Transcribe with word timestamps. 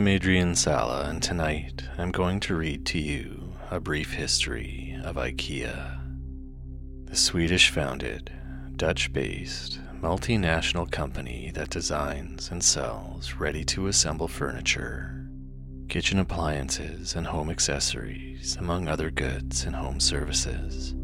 I'm 0.00 0.08
Adrian 0.08 0.54
Sala, 0.54 1.10
and 1.10 1.22
tonight 1.22 1.82
I'm 1.98 2.10
going 2.10 2.40
to 2.40 2.56
read 2.56 2.86
to 2.86 2.98
you 2.98 3.52
a 3.70 3.78
brief 3.78 4.14
history 4.14 4.98
of 5.04 5.16
IKEA, 5.16 6.00
the 7.04 7.14
Swedish 7.14 7.68
founded, 7.68 8.32
Dutch 8.76 9.12
based, 9.12 9.78
multinational 10.00 10.90
company 10.90 11.50
that 11.52 11.68
designs 11.68 12.50
and 12.50 12.64
sells 12.64 13.34
ready 13.34 13.62
to 13.64 13.88
assemble 13.88 14.26
furniture, 14.26 15.28
kitchen 15.90 16.18
appliances, 16.18 17.14
and 17.14 17.26
home 17.26 17.50
accessories, 17.50 18.56
among 18.56 18.88
other 18.88 19.10
goods 19.10 19.66
and 19.66 19.76
home 19.76 20.00
services. 20.00 20.94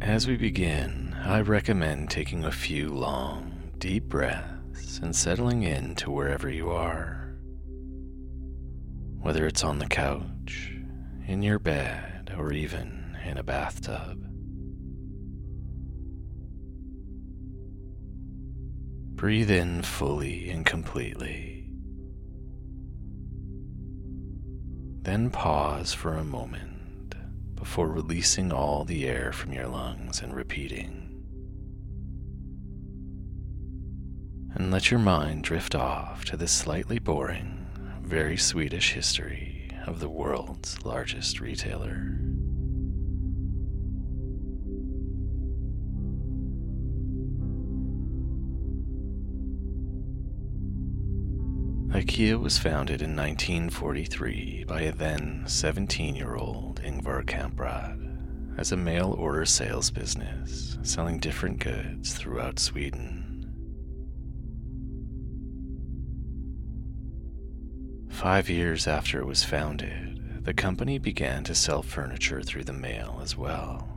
As 0.00 0.28
we 0.28 0.36
begin, 0.36 1.09
I 1.22 1.42
recommend 1.42 2.10
taking 2.10 2.44
a 2.44 2.50
few 2.50 2.88
long, 2.88 3.52
deep 3.78 4.04
breaths 4.04 4.98
and 5.02 5.14
settling 5.14 5.62
in 5.62 5.94
to 5.96 6.10
wherever 6.10 6.48
you 6.48 6.70
are. 6.70 7.36
Whether 9.20 9.46
it's 9.46 9.62
on 9.62 9.78
the 9.78 9.86
couch, 9.86 10.72
in 11.26 11.42
your 11.42 11.58
bed, 11.58 12.34
or 12.36 12.52
even 12.52 13.16
in 13.24 13.36
a 13.36 13.42
bathtub. 13.42 14.26
Breathe 19.14 19.50
in 19.50 19.82
fully 19.82 20.48
and 20.50 20.64
completely. 20.64 21.68
Then 25.02 25.30
pause 25.30 25.92
for 25.92 26.14
a 26.14 26.24
moment 26.24 27.14
before 27.54 27.88
releasing 27.88 28.50
all 28.50 28.84
the 28.84 29.06
air 29.06 29.32
from 29.32 29.52
your 29.52 29.66
lungs 29.66 30.22
and 30.22 30.34
repeating. 30.34 31.09
And 34.60 34.70
let 34.70 34.90
your 34.90 35.00
mind 35.00 35.42
drift 35.42 35.74
off 35.74 36.22
to 36.26 36.36
this 36.36 36.52
slightly 36.52 36.98
boring, 36.98 37.66
very 38.02 38.36
Swedish 38.36 38.92
history 38.92 39.70
of 39.86 40.00
the 40.00 40.08
world's 40.10 40.84
largest 40.84 41.40
retailer. 41.40 42.18
IKEA 51.88 52.38
was 52.38 52.58
founded 52.58 53.00
in 53.00 53.16
1943 53.16 54.64
by 54.68 54.82
a 54.82 54.92
then 54.92 55.42
17 55.46 56.14
year 56.14 56.34
old 56.34 56.82
Ingvar 56.82 57.24
Kamprad 57.24 58.58
as 58.58 58.72
a 58.72 58.76
mail 58.76 59.16
order 59.18 59.46
sales 59.46 59.90
business 59.90 60.76
selling 60.82 61.18
different 61.18 61.60
goods 61.60 62.12
throughout 62.12 62.58
Sweden. 62.58 63.19
Five 68.20 68.50
years 68.50 68.86
after 68.86 69.18
it 69.18 69.24
was 69.24 69.44
founded, 69.44 70.44
the 70.44 70.52
company 70.52 70.98
began 70.98 71.42
to 71.44 71.54
sell 71.54 71.82
furniture 71.82 72.42
through 72.42 72.64
the 72.64 72.72
mail 72.74 73.18
as 73.22 73.34
well. 73.34 73.88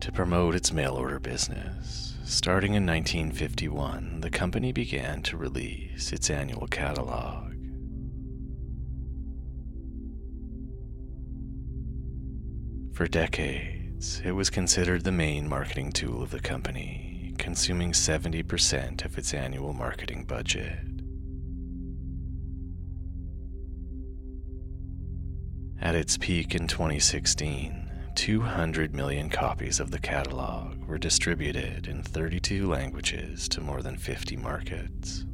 To 0.00 0.10
promote 0.12 0.54
its 0.54 0.72
mail 0.72 0.94
order 0.94 1.18
business, 1.18 2.14
starting 2.24 2.72
in 2.72 2.86
1951, 2.86 4.22
the 4.22 4.30
company 4.30 4.72
began 4.72 5.20
to 5.24 5.36
release 5.36 6.14
its 6.14 6.30
annual 6.30 6.66
catalog. 6.66 7.52
For 12.94 13.06
decades, 13.06 14.22
it 14.24 14.32
was 14.32 14.48
considered 14.48 15.04
the 15.04 15.12
main 15.12 15.46
marketing 15.46 15.92
tool 15.92 16.22
of 16.22 16.30
the 16.30 16.40
company, 16.40 17.15
consuming 17.46 17.92
70% 17.92 19.04
of 19.04 19.16
its 19.16 19.32
annual 19.32 19.72
marketing 19.72 20.24
budget. 20.24 20.80
At 25.80 25.94
its 25.94 26.18
peak 26.18 26.56
in 26.56 26.66
2016, 26.66 27.88
200 28.16 28.92
million 28.92 29.30
copies 29.30 29.78
of 29.78 29.92
the 29.92 30.00
catalog 30.00 30.88
were 30.88 30.98
distributed 30.98 31.86
in 31.86 32.02
32 32.02 32.66
languages 32.66 33.48
to 33.50 33.60
more 33.60 33.80
than 33.80 33.96
50 33.96 34.36
markets. 34.38 35.24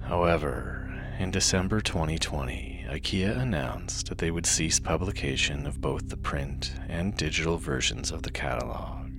However, 0.00 0.98
in 1.18 1.30
December 1.30 1.82
2020, 1.82 2.77
IKEA 2.88 3.38
announced 3.38 4.08
that 4.08 4.16
they 4.16 4.30
would 4.30 4.46
cease 4.46 4.80
publication 4.80 5.66
of 5.66 5.80
both 5.80 6.08
the 6.08 6.16
print 6.16 6.72
and 6.88 7.14
digital 7.16 7.58
versions 7.58 8.10
of 8.10 8.22
the 8.22 8.30
catalog, 8.30 9.10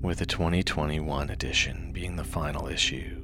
with 0.00 0.18
the 0.18 0.26
2021 0.26 1.28
edition 1.28 1.92
being 1.92 2.16
the 2.16 2.24
final 2.24 2.68
issue. 2.68 3.22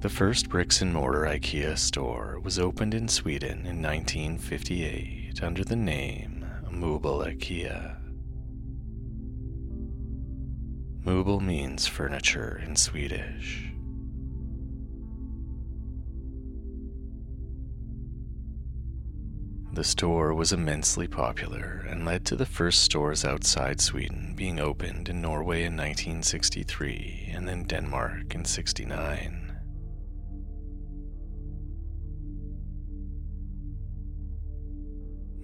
The 0.00 0.08
first 0.08 0.48
bricks 0.48 0.80
and 0.80 0.94
mortar 0.94 1.26
IKEA 1.26 1.76
store 1.76 2.40
was 2.40 2.58
opened 2.58 2.94
in 2.94 3.08
Sweden 3.08 3.66
in 3.66 3.82
1958 3.82 5.42
under 5.42 5.64
the 5.64 5.76
name 5.76 6.46
Möbel 6.70 7.26
IKEA. 7.26 7.96
Möbel 11.04 11.40
means 11.40 11.86
furniture 11.86 12.62
in 12.64 12.76
Swedish. 12.76 13.72
The 19.78 19.84
store 19.84 20.34
was 20.34 20.52
immensely 20.52 21.06
popular 21.06 21.86
and 21.88 22.04
led 22.04 22.24
to 22.24 22.34
the 22.34 22.44
first 22.44 22.82
stores 22.82 23.24
outside 23.24 23.80
Sweden 23.80 24.34
being 24.34 24.58
opened 24.58 25.08
in 25.08 25.22
Norway 25.22 25.58
in 25.58 25.76
1963 25.76 27.30
and 27.32 27.46
then 27.46 27.62
Denmark 27.62 28.34
in 28.34 28.44
69. 28.44 29.52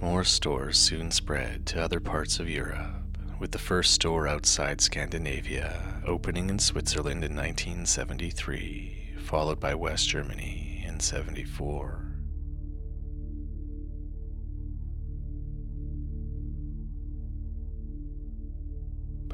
More 0.00 0.24
stores 0.24 0.78
soon 0.78 1.12
spread 1.12 1.64
to 1.66 1.80
other 1.80 2.00
parts 2.00 2.40
of 2.40 2.50
Europe, 2.50 3.16
with 3.38 3.52
the 3.52 3.58
first 3.58 3.92
store 3.92 4.26
outside 4.26 4.80
Scandinavia 4.80 6.02
opening 6.04 6.50
in 6.50 6.58
Switzerland 6.58 7.22
in 7.22 7.36
1973, 7.36 9.14
followed 9.20 9.60
by 9.60 9.76
West 9.76 10.08
Germany 10.08 10.84
in 10.84 10.98
74. 10.98 12.03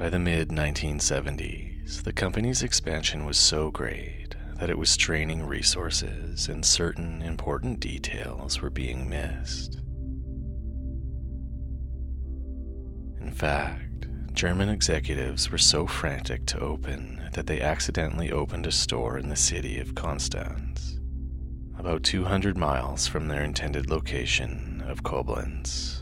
By 0.01 0.09
the 0.09 0.17
mid 0.17 0.49
1970s, 0.49 2.01
the 2.01 2.11
company's 2.11 2.63
expansion 2.63 3.23
was 3.23 3.37
so 3.37 3.69
great 3.69 4.35
that 4.55 4.71
it 4.71 4.79
was 4.79 4.89
straining 4.89 5.45
resources 5.45 6.49
and 6.49 6.65
certain 6.65 7.21
important 7.21 7.79
details 7.79 8.63
were 8.63 8.71
being 8.71 9.07
missed. 9.07 9.75
In 13.21 13.31
fact, 13.31 14.07
German 14.33 14.69
executives 14.69 15.51
were 15.51 15.59
so 15.59 15.85
frantic 15.85 16.47
to 16.47 16.59
open 16.59 17.29
that 17.33 17.45
they 17.45 17.61
accidentally 17.61 18.31
opened 18.31 18.65
a 18.65 18.71
store 18.71 19.19
in 19.19 19.29
the 19.29 19.35
city 19.35 19.79
of 19.79 19.93
Konstanz, 19.93 20.97
about 21.77 22.01
200 22.01 22.57
miles 22.57 23.05
from 23.05 23.27
their 23.27 23.43
intended 23.43 23.87
location 23.91 24.83
of 24.87 25.03
Koblenz. 25.03 26.00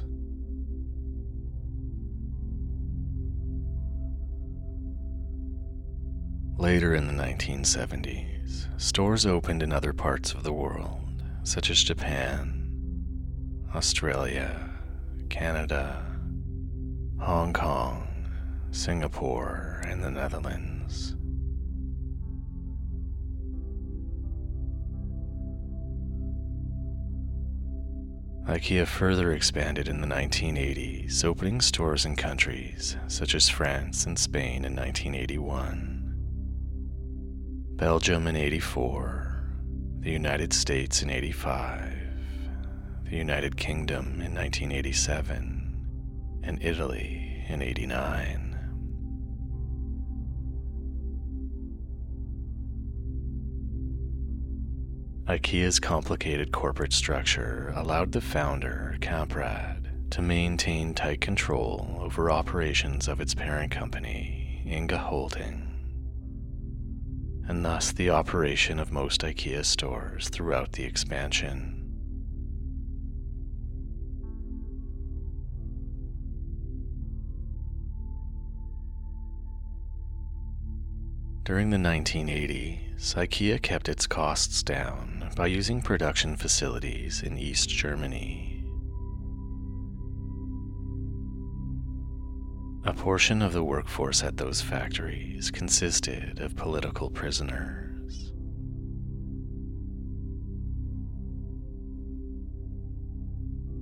Later 6.59 6.93
in 6.93 7.07
the 7.07 7.13
1970s, 7.13 8.67
stores 8.77 9.25
opened 9.25 9.63
in 9.63 9.71
other 9.71 9.93
parts 9.93 10.33
of 10.33 10.43
the 10.43 10.51
world, 10.51 11.23
such 11.43 11.69
as 11.69 11.81
Japan, 11.81 12.69
Australia, 13.73 14.69
Canada, 15.29 16.05
Hong 17.17 17.53
Kong, 17.53 18.09
Singapore, 18.71 19.81
and 19.87 20.03
the 20.03 20.11
Netherlands. 20.11 21.15
IKEA 28.49 28.85
further 28.85 29.31
expanded 29.31 29.87
in 29.87 30.01
the 30.01 30.07
1980s, 30.07 31.23
opening 31.23 31.61
stores 31.61 32.05
in 32.05 32.17
countries 32.17 32.97
such 33.07 33.33
as 33.33 33.47
France 33.47 34.05
and 34.05 34.19
Spain 34.19 34.65
in 34.65 34.75
1981. 34.75 35.98
Belgium 37.79 38.27
in 38.27 38.35
84, 38.35 39.41
the 40.01 40.11
United 40.11 40.51
States 40.51 41.01
in 41.01 41.09
85, 41.09 41.93
the 43.09 43.15
United 43.15 43.55
Kingdom 43.55 44.19
in 44.19 44.35
1987, 44.35 45.77
and 46.43 46.61
Italy 46.61 47.45
in 47.47 47.61
89. 47.61 48.57
IKEA's 55.27 55.79
complicated 55.79 56.51
corporate 56.51 56.91
structure 56.91 57.71
allowed 57.77 58.11
the 58.11 58.19
founder, 58.19 58.97
Kamprad, 58.99 60.09
to 60.09 60.21
maintain 60.21 60.93
tight 60.93 61.21
control 61.21 61.97
over 62.01 62.29
operations 62.29 63.07
of 63.07 63.21
its 63.21 63.33
parent 63.33 63.71
company, 63.71 64.65
Ingka 64.67 64.97
Holding 64.97 65.68
and 67.49 67.65
thus 67.65 67.91
the 67.91 68.11
operation 68.11 68.79
of 68.79 68.91
most 68.91 69.21
IKEA 69.21 69.65
stores 69.65 70.29
throughout 70.29 70.73
the 70.73 70.83
expansion. 70.83 71.75
During 81.43 81.71
the 81.71 81.77
1980s, 81.77 83.15
IKEA 83.15 83.59
kept 83.59 83.89
its 83.89 84.05
costs 84.05 84.61
down 84.61 85.31
by 85.35 85.47
using 85.47 85.81
production 85.81 86.35
facilities 86.35 87.23
in 87.23 87.39
East 87.39 87.67
Germany 87.69 88.58
A 92.89 92.93
portion 92.93 93.43
of 93.43 93.53
the 93.53 93.63
workforce 93.63 94.23
at 94.23 94.37
those 94.37 94.61
factories 94.61 95.51
consisted 95.51 96.39
of 96.39 96.55
political 96.55 97.11
prisoners. 97.11 98.33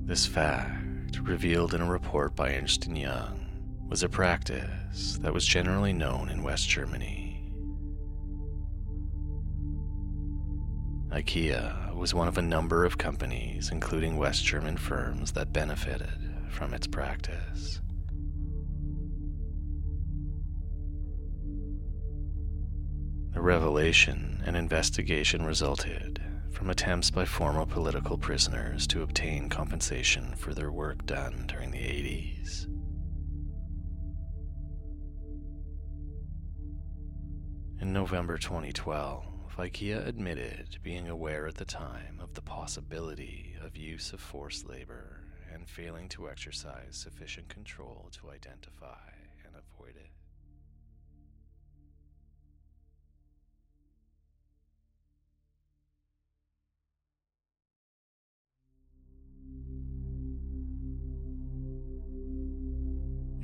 This 0.04 0.26
fact, 0.26 1.22
revealed 1.22 1.74
in 1.74 1.80
a 1.80 1.90
report 1.90 2.36
by 2.36 2.54
Ernst 2.54 2.86
Young, 2.86 3.86
was 3.88 4.04
a 4.04 4.10
practice 4.10 5.18
that 5.22 5.34
was 5.34 5.46
generally 5.46 5.94
known 5.94 6.28
in 6.28 6.44
West 6.44 6.68
Germany. 6.68 7.50
IKEA 11.12 11.96
was 11.96 12.14
one 12.14 12.28
of 12.28 12.38
a 12.38 12.42
number 12.42 12.84
of 12.84 12.98
companies, 12.98 13.70
including 13.72 14.18
West 14.18 14.44
German 14.44 14.76
firms, 14.76 15.32
that 15.32 15.54
benefited 15.54 16.30
from 16.50 16.74
its 16.74 16.88
practice. 16.88 17.80
A 23.38 23.40
revelation 23.40 24.42
and 24.48 24.58
investigation 24.58 25.46
resulted 25.46 26.20
from 26.50 26.72
attempts 26.72 27.12
by 27.12 27.26
former 27.26 27.68
political 27.68 28.18
prisoners 28.18 28.88
to 28.88 29.04
obtain 29.04 29.48
compensation 29.48 30.34
for 30.34 30.56
their 30.56 30.72
work 30.72 31.06
done 31.06 31.46
during 31.48 31.70
the 31.70 31.78
80s. 31.78 32.66
In 37.80 37.94
November 37.94 38.40
2012, 38.40 39.24
IKEA 39.56 40.08
admitted 40.08 40.80
being 40.82 41.08
aware 41.08 41.46
at 41.46 41.56
the 41.56 41.64
time 41.64 42.20
of 42.20 42.34
the 42.34 42.42
possibility 42.42 43.54
of 43.62 43.78
use 43.78 44.14
of 44.14 44.20
forced 44.20 44.68
labor 44.68 45.22
and 45.54 45.70
failing 45.70 46.10
to 46.10 46.28
exercise 46.28 46.98
sufficient 46.98 47.50
control 47.50 48.10
to 48.14 48.32
identify 48.32 49.12